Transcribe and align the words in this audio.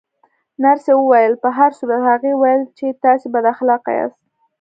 نرسې 0.63 0.91
وویل: 0.97 1.33
په 1.43 1.49
هر 1.57 1.71
صورت، 1.79 2.01
هغې 2.11 2.33
ویل 2.35 2.61
چې 2.77 2.85
تاسې 3.03 3.27
بد 3.33 3.45
اخلاقه 3.53 3.91
یاست. 3.97 4.19